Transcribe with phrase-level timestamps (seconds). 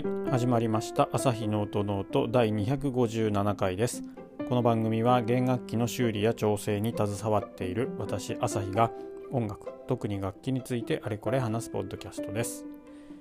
[0.00, 1.10] はい始まりました。
[1.12, 4.02] 朝日の音ノート第257回です。
[4.48, 8.90] この番組は弦楽器の修理や調整に携わっている私朝日が
[9.30, 12.64] 音楽特に楽器についてあれこれ話すポッドキャストです。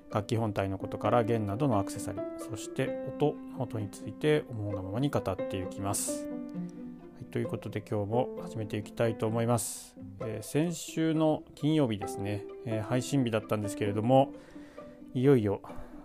[0.10, 6.28] 楽器本体のことから弦などのアクセサリーそして音の音について思うがままに語っていきます。
[6.28, 6.30] は
[7.22, 14.34] いということで今日も始めていきたいと思います、えー、先週の金曜日ですね、えー、配信日だったんですけれども
[15.14, 15.62] いよいよ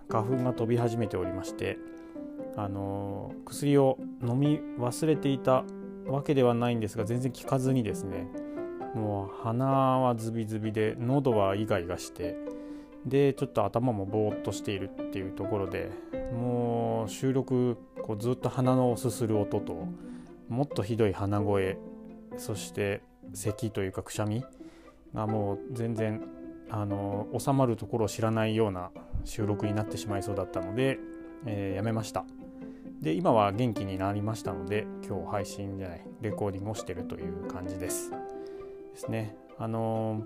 [0.09, 1.79] 花粉が飛び始めておりまして
[2.57, 5.65] あの、薬を飲み忘れていた
[6.07, 8.27] わけではないんですが全然効かずにですね
[8.95, 12.37] もう鼻はズビズビで喉はイガイガして
[13.05, 15.91] でちょっと頭もぼーっとしているっていうところで
[16.33, 19.89] もう収録こうずっと鼻のすする音と
[20.49, 21.79] もっとひどい鼻声
[22.37, 23.03] そして
[23.33, 24.45] 咳というかくしゃみ
[25.15, 26.23] がもう全然
[26.77, 28.91] あの収まるところを知らないような
[29.25, 30.99] 収録になってしまいそうだったので、
[31.47, 32.25] えー、やめました。
[33.01, 38.11] で今は元気になりましたので今日配信じゃないレコーディングをしてるという感じです。
[38.11, 38.17] で
[38.97, 39.37] すね。
[39.57, 40.25] あのー、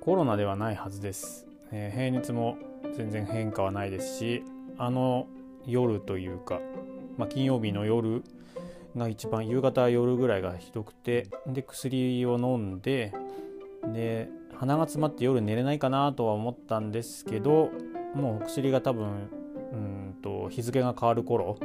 [0.00, 2.56] コロナではないはずです、えー、平熱も
[2.96, 4.42] 全然変化はないですし
[4.78, 5.26] あの
[5.66, 6.58] 夜というか、
[7.18, 8.24] まあ、金曜日の夜
[8.96, 13.12] が一番夕方夜ぐらいがひどくてで薬を飲んで
[13.92, 17.70] で鼻が詰まって夜寝れないかなとは思ったんですけど
[18.14, 19.30] もうお薬が多分
[19.72, 21.58] うんと日付が変わる頃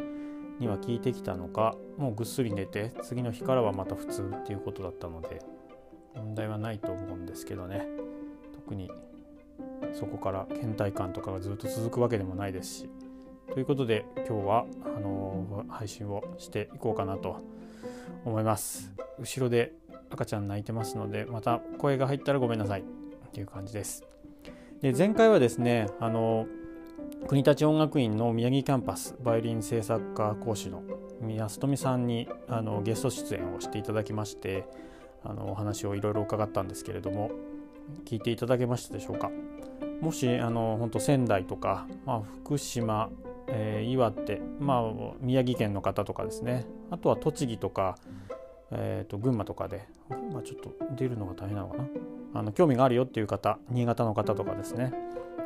[0.60, 5.42] には効いてきたのかもうぐっすり寝て次の日からはまた普通っていうことだったので
[6.16, 7.88] 問題はないと思うんですけどね。
[8.54, 8.92] 特に
[9.94, 12.90] そこから倦怠感とかがずっと続くわけでもないですし。
[13.52, 17.42] ということで今日はあのー、配信をしていこうかなと
[18.26, 18.94] 思います。
[19.20, 19.74] 後ろで
[20.14, 22.82] 赤ちゃん泣いてますのでまた声が入ったらごめんなさい。
[22.82, 24.04] っていう感じです。
[24.82, 26.46] で前回はですねあの
[27.28, 30.84] 国立音楽院の宮城キャンパスバイオリン制作家講師の
[31.20, 34.68] 宮里さんにあのゲスト出演をしていただきまして
[35.24, 37.32] あのお話をいろいろ伺ったんですけれども
[38.06, 39.32] 聞いていただけましたでしょうか。
[40.02, 43.10] もしあの本当仙台とか、まあ、福島
[43.48, 47.98] えー、岩手、まあ、宮城県の方とかですねあとは栃木とか、
[48.76, 49.88] えー、と群馬とかで、
[50.32, 51.88] まあ、ちょっと出るのが大変なのかな？
[52.34, 54.92] あの興味があるよっていう方新潟の方とかですね、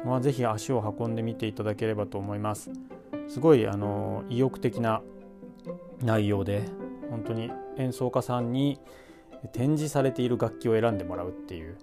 [0.06, 2.72] まあ、ぜひ足を運んでみていただければと思います。
[3.28, 5.02] すごいあの意欲的な
[6.02, 6.64] 内容で
[7.10, 8.80] 本当に演奏家さんに
[9.52, 11.78] 展示されている楽器を選んでもらうっていう。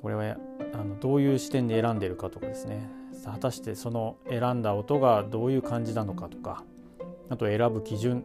[0.00, 0.36] これは
[0.72, 2.88] あのどういう視点で選んでるかとかですね。
[3.24, 6.64] 果たしてその選んだ音がどういう感じなのかとか
[7.28, 8.24] あと選ぶ基準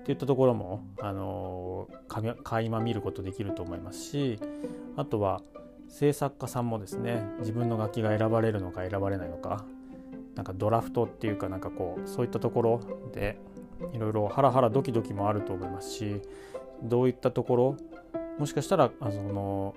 [0.00, 4.38] っていったところもあの垣間見ることできると思いますし
[4.96, 5.42] あとは
[5.88, 9.64] 制作家さんもですね自分の楽器が選ばれるのか選ばれないのか
[10.36, 12.80] なんかドラフトっていうかなんかこうそういったところ
[13.12, 13.38] で
[13.92, 16.22] いろいろハラハラドキドキもあると思いますし
[16.82, 17.76] どういったところ
[18.38, 19.74] もしかしたらあの、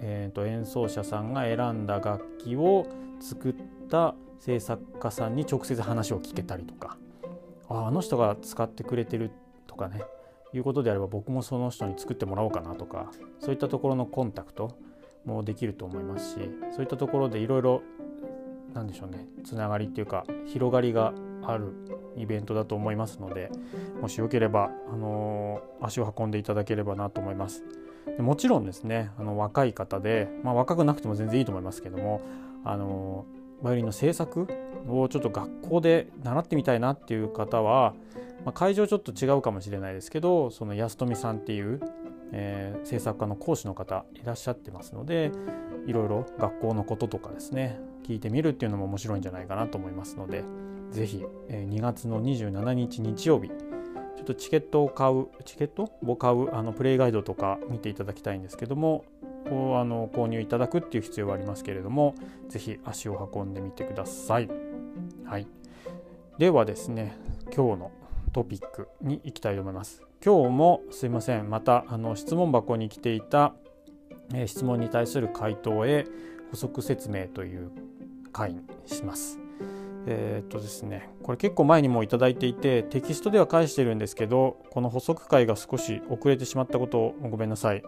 [0.00, 2.86] えーと演奏者さんが選んだ楽器を
[3.20, 3.54] 作っ
[3.88, 6.96] た制作家さんに直接話を聞けたりとか
[7.68, 9.30] ああの人が使ってくれてる
[9.80, 10.02] かね
[10.52, 14.76] いうことであれば僕もその人に作ってもらおうかなとかそういったところのコンタクト
[15.24, 17.82] もできると思いますしそういったところでいろいろ
[18.74, 21.72] なんでしょうねつながりっていうか広がりがある
[22.16, 23.50] イベントだと思いますので
[24.00, 27.64] もしよければ、あのー、足を運んでいただければなと思います。
[28.06, 32.20] でもちろんですねあの若い方で、まあ、若くなくても全然いいと思いますけども
[32.64, 33.24] あの
[33.62, 34.46] バイオリンの制作
[34.88, 37.94] をちょっと学校で習ってみたいなっていう方は、
[38.44, 41.80] まあ、会場ちょっと違うかもしれないですけどその安富さんっていう、
[42.32, 45.32] えー、制作家の講師の方いらっしゃってますので
[45.86, 50.44] いろいろ学校のこととかですね聞いてみるっていうのも面白いんじゃないかなと思いますので
[50.90, 59.04] 是非、えー、2月の27日日曜日ちょっとチケットを買うチケットを買うあのプレイガイドとか見ていただきたいんですけども
[59.50, 62.14] をあの購入いただくっていう必要はありますけれども
[62.48, 64.48] 是非足を運んでみてください。
[65.24, 65.46] はい、
[66.38, 67.16] ではですね
[67.54, 67.92] 今日の
[68.32, 70.02] トピックに行きたいと思います。
[70.24, 73.54] 今日もすいませんまたあの質問箱に来ていた、
[74.34, 76.06] えー、質問に対する回答へ
[76.50, 77.70] 補足説明という
[78.32, 79.38] 回にします。
[80.06, 87.82] えー、っとですねこれ結構前にも頂いていてテキストでは返してるんですけどこの補足回が少し遅れてしまったことをごめんなさい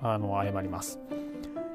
[0.00, 0.98] あの謝ります、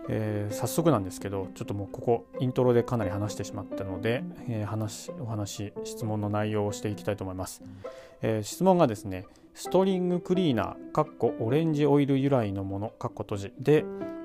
[0.10, 7.62] えー、早速なんですけどちょっともうここイントロでかなり話してしまったので、えー、話お話質問の内容をしていきたいと思います、
[8.22, 13.84] えー、質問がですねストリングクリーナーかっこオレンジオイル由来のものかっこ閉じで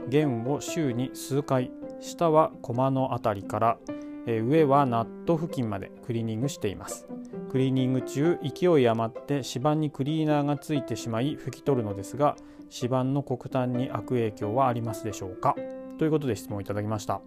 [0.09, 1.71] 弦を週に数回
[2.01, 3.79] 下は駒の辺りから、
[4.27, 7.09] え上はナット付近までクリーニングしています。
[7.51, 12.37] クリーニング中勢い余って指板にクリーナーがついてしまい拭き取るのですが
[12.71, 15.55] 指板の黒炭に悪影響はありますでしょうか？
[15.99, 17.21] ということで質問いただきました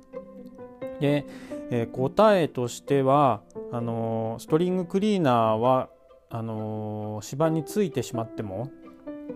[1.00, 1.26] で、
[1.72, 5.90] えー、答えとしてはあのー、ストリングクリーナーは
[6.30, 8.70] あのー、指板についてしまっても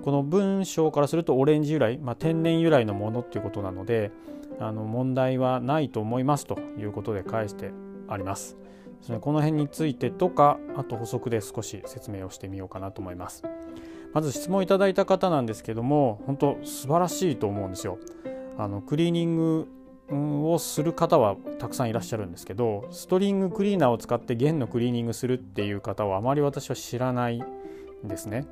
[0.03, 4.11] この文章からするとオレンジ由来、まあ、天然由来のものっていうことなので
[4.59, 7.71] あの問題はないと思いますということで返して
[8.07, 8.57] あります。
[9.21, 13.43] この辺についてとかあと補足で少し説明をしてみようかなと思います。
[14.13, 17.97] まず質問いただいた方なんですけども本当素晴らしいと思うんですよ。
[18.57, 19.67] あのクリーニング
[20.09, 28.45] をする方はたくさんいらっしゃるんですけどストリングクリーナーを使って弦のクリーニングするっていう方はあまり私は知らないんですね。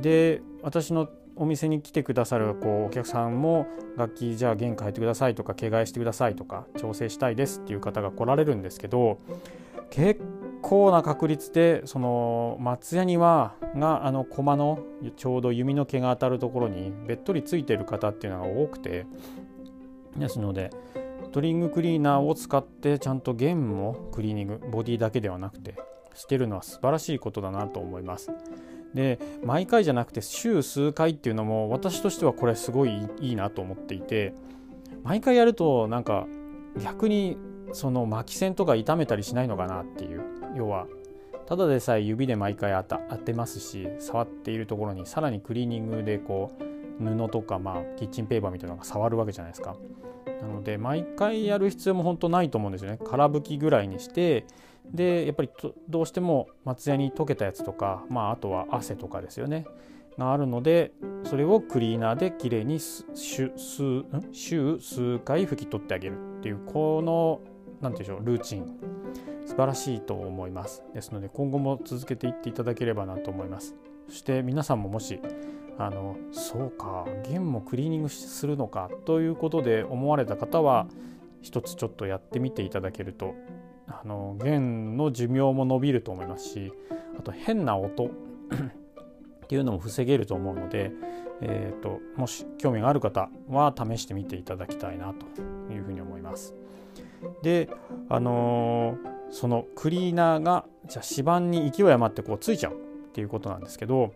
[0.00, 3.66] で私のお店に来てくださるこうお客さんも
[3.96, 9.18] 楽器じゃあ弦変えてくださいとか毛替えしてくださいとか調整したいですっていう方が来られるんですけど
[9.90, 10.20] 結
[10.62, 14.80] 構な確率でその松ヤニはがあの駒の
[15.16, 19.06] ちょうど弓の毛が当たるところにべっとりついてる方っていうのが多くて
[20.16, 20.70] ですので
[21.24, 25.74] ストリングクリーナーを使ってちゃんと弦もクリーニングボディだけではなくて
[26.14, 28.30] してるのは素晴らしいことだなと思います。
[28.94, 34.34] で毎回じゃなくて週数回っていうのも私としてはこれすごいいいなと思っていて
[35.04, 36.26] 毎回やるとなんか
[36.82, 37.36] 逆に
[37.72, 40.22] その巻き線とか痛めたりしないのかなっていう
[40.56, 40.86] 要は
[41.46, 49.74] ただでさえ指で毎回当てますし触っているところにさらにクリーニングでこう布とかまあキッチンペーパーみたいなのが触るわけじゃないですか。
[50.42, 52.98] なので毎回やる必要も本当ないと思うんですよね。
[53.04, 54.46] 空拭きぐらいにして
[54.86, 55.50] でやっぱり
[55.88, 59.64] どうしても松屋に溶けたやつとか、まあ、あとは汗とかですよね
[60.18, 60.92] があるので
[61.24, 64.02] それをクリーナーできれいに週数
[65.20, 67.40] 回拭き取ってあげるっていうこの
[67.80, 68.78] 何て言うんでしょうルーチン。
[69.46, 70.84] 素晴らしいと思います。
[70.94, 73.74] ですので今後も続けていっていただければなと思います。
[74.08, 75.20] そして皆さんももし
[75.78, 80.86] あのそうか弦もクリーニングするのかということで思われた方は
[81.40, 83.34] 一つちょっとやってみていただけると
[83.86, 86.72] あの弦の寿命も伸びると思いますし
[87.18, 88.06] あと変な音
[89.44, 90.92] っていうのも防げると思うので、
[91.40, 95.42] えーと、もし興味がある方は試してみていただきたいなと
[95.72, 96.54] いうふうに思います。
[97.42, 97.68] で
[98.08, 102.76] あのー、そのクリーナーがじゃ指板に勢い余ってこうついちゃうっ
[103.12, 104.12] ていうことなんですけど、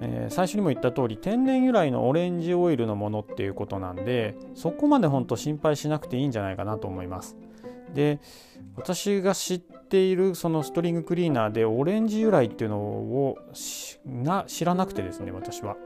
[0.00, 7.36] えー、最初にも言った通り天然由来のオレンジオイルのものっていうことなんでそこまで本当心配しなくていいんじゃないかなと思います。
[7.94, 8.20] で
[8.76, 13.38] 私が知っているそのストリングクリーナーでオレンジ由来っていうのを
[14.22, 15.76] が知らなくてですね私は。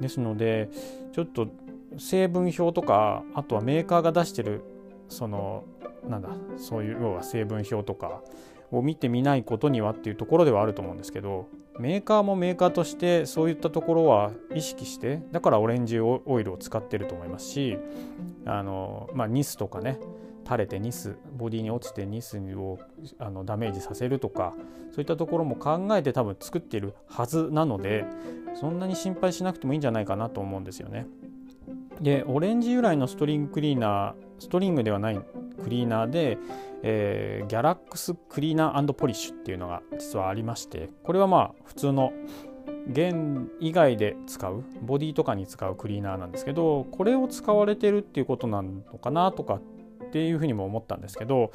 [0.00, 0.68] ですので
[1.12, 1.48] ちょっと
[1.96, 4.62] 成分表とかあとはメーカーが出してる
[5.08, 5.64] その
[6.08, 8.22] なんだそういう要は成分表とか
[8.70, 17.78] を見てみないことにはっていうところではあると思うんですけどメーカーもメーカーとしてそういったところは意識してだからオレンジオイルを使ってると思いますし
[18.44, 19.98] あのまあニスとかね
[20.44, 22.78] 垂れてニスボディに落ちてニスを
[23.18, 24.54] あのダメージさせるとか
[24.90, 28.04] そういったところも考えて多分作ってるはずなので
[28.54, 31.06] そんなに心配しなくてもいいんじゃないかなと思うんですよね。
[32.00, 35.20] でオレンジ由来のストリングクリーナーストリングではない
[35.62, 36.38] クリーナーで、
[36.82, 42.12] えー、ギャラックスクリーナーポリッシュっていうのが実はありましてこれはまあ普通の
[42.88, 51.52] 弦以外で使うボディとかに使うクリーナーなんですけどこれを使われてるっていうことなのかなとかっていうふうにも思ったんですけど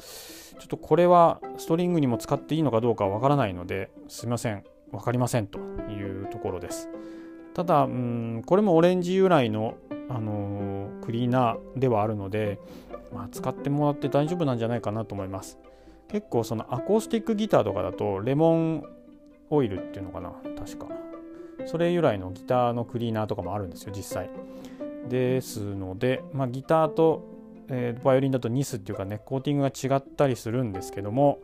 [0.58, 6.88] ちょっとこれはストリングにも使っていいのかどうかわからないのですいません分かりませんというところです。
[7.54, 9.74] ただうんこれもオレンジ由来の、
[10.08, 12.58] あの、クリーナーではあるので、
[13.12, 15.58] まあ、使ってもらって大丈夫なんじゃないかなと思います。
[16.08, 18.84] 結構そのアコースティックギターとかだとレモン
[19.50, 20.32] オイルっていうのかな？
[20.58, 20.86] 確か。
[21.66, 24.30] それ由来のギターのクリーナーとかもあるんですよ実際。
[25.08, 27.36] ですので、まあ、ギターと
[27.70, 31.38] えー、バイオリンだとニスっていうかねコーティングが違ったりするんですけども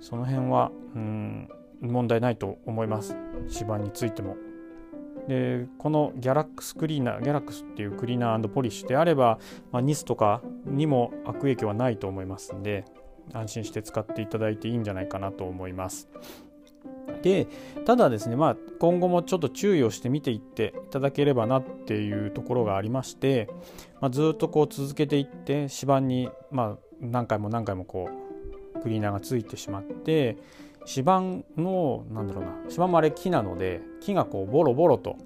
[0.00, 1.50] その辺はうん
[1.82, 3.14] 問題ないと思います。
[3.50, 4.36] 指板についても。
[5.28, 9.38] でこのギャラックスクリーナーギャラックスっていうクリーナーポリッシュであれば、
[9.70, 12.86] まあ、ニスとかにも悪影響はないと思いますんで
[13.34, 16.08] 安心して使っていただいていいんじゃないかなと思います。
[17.22, 17.46] で
[17.84, 23.48] ただですね、まあ、今後もちょっと注意をして見ていっていただければなっていうところがありまして、
[24.00, 28.08] まあ、ずっとこう続けていって指板に、まあ、何回も何回もこ
[28.76, 30.36] うクリーナーがついてしまって
[30.88, 35.16] 指板のなんだろうな指板もあれ木なので木がこうボロボロと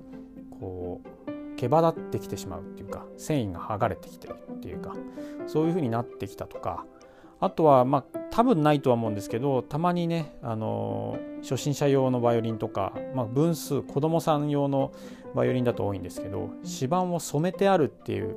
[0.58, 4.94] こう毛羽立ってきてしまうっていうか繊維が剥がれてきてるっていうか
[5.46, 6.84] そういう風になってきたとか
[7.38, 14.92] あとはまあ多分ないとは思うんですけどたまにね、あの初心者用のバイオリンとか、まあ、分数子供さん用の
[15.34, 18.36] バイオリンだと多いんですけど指板を染めてあるっていう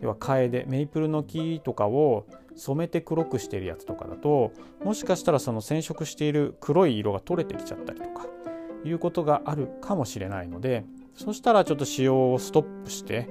[0.00, 2.26] 要はカエデメイプルの木とかを
[2.56, 4.52] 染めて黒くしてるやつとかだと
[4.84, 8.26] もしかしたらその染色している黒い色が取れてきちゃったりとか
[8.84, 13.28] いうことがあるかもしれないのでそしたらちょっと使用をストップして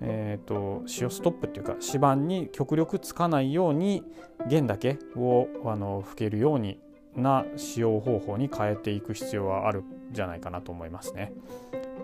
[0.00, 4.02] えーと、使用ストップっていうか指板に極力つかないように
[4.46, 6.78] 弦だけをあの吹けるように
[7.14, 11.32] な使用方法に変えていく必要はあるんじゃないかなと思いますね。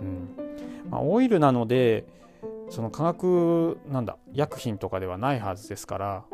[0.01, 2.07] うんまあ、オイルなので
[2.73, 6.25] その化学なんだ薬品とかではないはずですから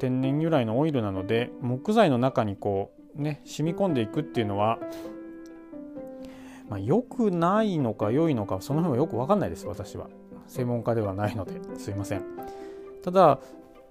[0.00, 4.80] 天然由来のオイルなので木材の中にこうね染み込んでいくっていうのは、
[6.68, 10.08] まあ、良くないのか良いのかその辺はよく分かんないです私は。
[10.48, 11.52] 専門家ではないので。
[11.78, 12.22] すいません。
[13.02, 13.38] ただ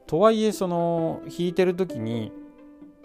[0.06, 2.34] とはいえその弾いてる時に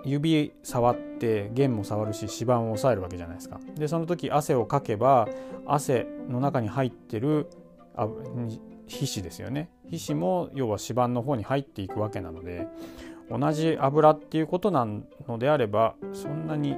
[0.04, 3.60] 指触って弦も触るし指板を押さえるわけじゃないですか。
[3.76, 5.28] でその時汗をかけば
[5.66, 7.48] 汗の中に入ってる
[8.88, 9.70] 皮脂ですよね。
[9.88, 12.66] 皮脂も要は指板の方に入っていくわけなので
[13.30, 16.76] 同じ油っていうことなのであればそんなに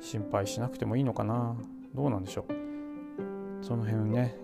[0.00, 1.56] 心配しなくてもいいのかな。
[1.94, 3.64] どうなんでしょう。
[3.64, 4.36] その辺ね。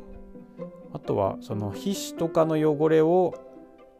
[0.92, 3.34] あとはその皮脂とかの汚れを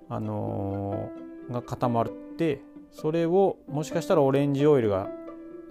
[0.09, 2.09] あのー、が固まっ
[2.39, 5.09] てそれをもしかしたらオレンジオイルが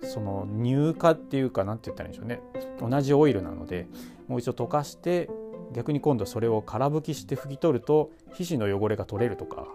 [0.01, 2.42] その乳化っていうか何て言ったらいいんでしょうね。
[2.80, 3.88] 同じオイルなので
[4.27, 5.30] もう一度溶かして
[5.75, 9.67] 逆に今度それを空拭きして拭き取ると皮脂の汚れが取れるとか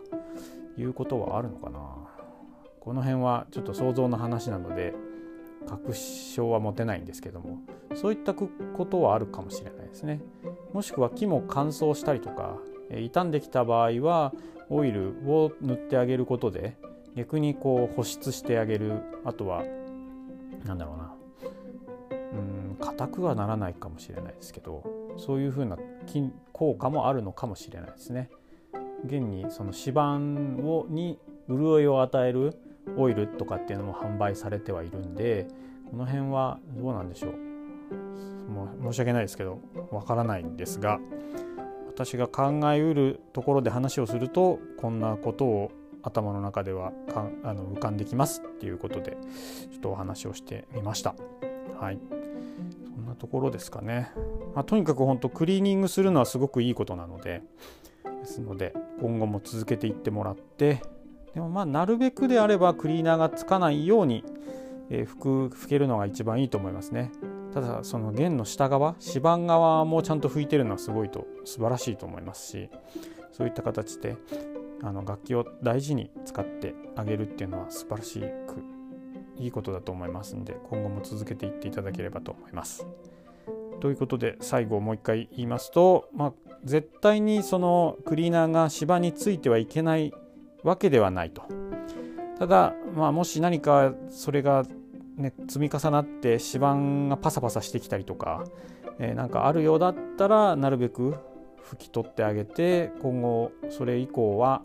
[0.79, 1.79] いうことはあるのかな。
[2.81, 4.95] この辺はちょっと想像の話なので
[5.69, 7.59] 確証は持てないんですけども
[7.95, 8.49] そういったこ
[8.91, 10.23] とはあるかもしれないですね。
[10.73, 12.57] もしくは木も乾燥したりとか
[12.89, 14.33] 傷んできた場合は
[14.71, 16.79] オイルを塗ってあげることで
[17.15, 19.65] 逆にこう保湿してあげるあとは
[20.65, 21.20] 何だろうな
[22.33, 24.85] うん硬くはならないかもしれないですけど
[25.17, 25.77] そういうふうな
[26.53, 28.31] 効果もあるのかもしれないですね。
[29.05, 31.19] 現にその指板をに
[31.49, 32.59] 潤いを与える
[32.97, 35.49] オイルとかっていうのも販売されてはいるんで
[35.91, 39.59] この辺はどうなんでしょうもう申し訳ないですけど
[39.91, 41.01] わからないんですが
[41.87, 45.73] 私が考えうるところで話をするとこんなことを
[46.03, 49.19] 頭の中ではかあの浮かんできますっていうことで
[49.71, 51.15] ちょっとお話をしてみました。
[51.79, 52.20] はい
[53.21, 54.11] ところですかね。
[54.55, 57.43] まあ、とにかく本当クリーニングするのはすごくいいことなので
[58.21, 60.83] ですので今後も続けていってもらって
[61.35, 64.25] でもまあなるべくであればクリーナーがつかないように、
[64.89, 67.13] えー、拭く拭けるのが一番いいと思いますね。
[67.53, 72.71] ただその弦の下側指板側もちゃんと拭いてるのはすごいと素晴らしいと思いますし
[73.33, 74.17] そういった形で
[74.83, 78.63] あの楽器を大事に使ってあげるっていうのは素晴らしく
[79.37, 82.87] いいことだと思いますんで今後も続けていっていただければと思います。
[83.81, 86.33] ということで最後もう一回言いますと、まあ、
[86.65, 90.13] 絶対にそのクリーナーが芝についてはいけない
[90.63, 91.43] わけではないと。
[92.39, 94.65] ただ、まあ、もし何かそれが、
[95.17, 98.45] ね、積み重なって芝がパサパサしてきたりとか、
[98.99, 101.17] えー、なんかあるようだったらなるべく
[101.71, 104.63] 拭き取ってあげて今後それ以降は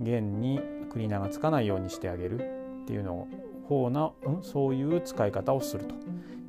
[0.00, 0.60] 弦に
[0.92, 2.36] クリーナーがつかないようにしてあげる
[2.82, 3.28] っていうのを
[3.66, 5.94] 方な、うん、そういう使い方をすると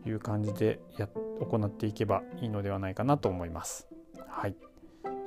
[0.08, 3.88] いう感じでや行っていけばいいのではないかなと思います。
[4.28, 4.56] はい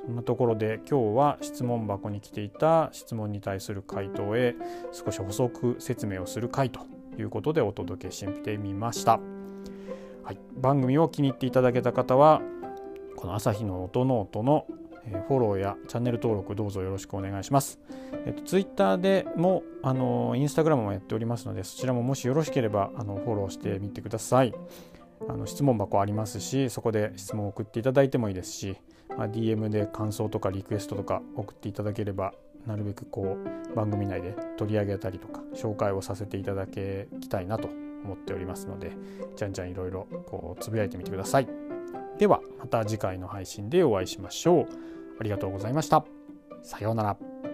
[0.05, 4.55] そんなところで今日は質問箱に来ていた質問に対する回答へ
[4.91, 6.81] 少し補足説明をする回と
[7.19, 9.19] いうことでお届けしてみました。
[10.23, 12.41] はい、番組を気に入っていただけた方は
[13.15, 14.65] この朝日の音ノートの
[15.27, 17.79] フォローやチャンネル登録どうぞよろしくお願いします。
[18.25, 24.53] えっと、ツイッターでも、あの、インスタグラムもやっておりますので、そちらももしよろしければ、あの、フォローしてみてください。
[25.29, 28.77] あの質問箱ありますし、そこで質問を送っていただいてもいいですし、
[29.17, 32.33] まあ、DM で感想とかリクエストとか送っていただければ、
[32.65, 33.37] なるべくこ
[33.71, 37.67] う番組内で取り上げたりとか紹介をさせていただきたいなと
[38.03, 38.91] 思っておりますので
[39.35, 41.47] じゃんじゃんいろいろこうつぶやいてみてください
[42.17, 44.90] ではまた次回の配信でお会いしましょう
[45.21, 46.03] ありがとうございました。
[46.63, 47.50] さようなら。